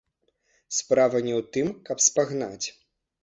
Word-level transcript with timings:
Справа 0.77 1.21
не 1.27 1.33
ў 1.39 1.45
тым, 1.57 1.67
каб 1.89 1.97
спагнаць. 2.09 2.67